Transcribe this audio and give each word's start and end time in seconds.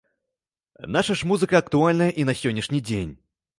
Наша 0.95 1.17
ж 1.19 1.29
музыка 1.33 1.61
актуальная 1.65 2.09
і 2.25 2.27
на 2.33 2.37
сённяшні 2.43 2.83
дзень. 2.91 3.17